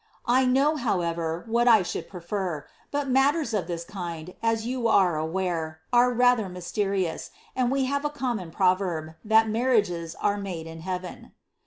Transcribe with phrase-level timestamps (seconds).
[0.25, 5.15] I know, however, what I should prefer; but matters of this kind, as you are
[5.15, 10.65] aware, are rather mysterious, and we have a common proverb, that mar riages are made
[10.65, 11.33] in heaven."